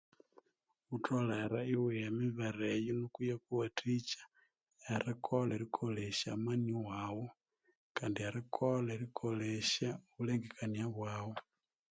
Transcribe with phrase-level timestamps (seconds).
[0.95, 4.21] Uthelere iwigha emibere eyo nikwa iyakuwathikya
[4.93, 7.25] erikolha erikolyesya amani waghu
[7.95, 11.37] Kandi erikolha erikolesha amani waghu